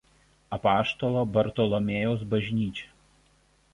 Apaštalo 0.55 1.21
Bartalomiejaus 1.33 2.25
bažnyčia. 2.31 2.89